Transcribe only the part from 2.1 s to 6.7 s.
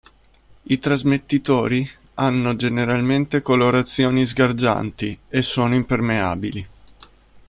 hanno generalmente colorazioni sgargianti e sono impermeabili.